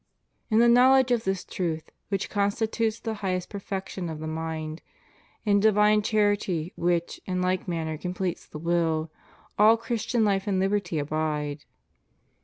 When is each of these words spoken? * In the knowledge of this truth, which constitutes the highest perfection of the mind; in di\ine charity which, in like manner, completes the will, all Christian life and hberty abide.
* 0.27 0.49
In 0.49 0.57
the 0.57 0.67
knowledge 0.67 1.11
of 1.11 1.25
this 1.25 1.45
truth, 1.45 1.91
which 2.09 2.27
constitutes 2.27 2.99
the 2.99 3.13
highest 3.21 3.49
perfection 3.51 4.09
of 4.09 4.17
the 4.19 4.25
mind; 4.25 4.81
in 5.45 5.59
di\ine 5.59 6.01
charity 6.01 6.73
which, 6.75 7.21
in 7.27 7.39
like 7.39 7.67
manner, 7.67 7.99
completes 7.99 8.47
the 8.47 8.57
will, 8.57 9.11
all 9.59 9.77
Christian 9.77 10.25
life 10.25 10.47
and 10.47 10.59
hberty 10.59 10.99
abide. 10.99 11.65